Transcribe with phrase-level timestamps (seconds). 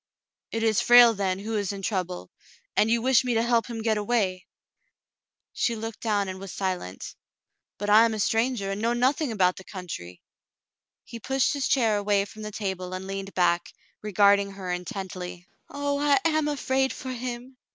[0.49, 2.31] "It is Frale, then, who is in trouble!
[2.75, 4.47] And you wish me to help him get away?"
[5.61, 7.13] She looked down and was silent.
[7.77, 10.17] "But I am a stranger, and know nothing about the coun try."
[11.03, 15.45] He pushed his chair away from the table and leaned back, regarding her intently.
[15.69, 17.57] "Oh, I am afraid for him."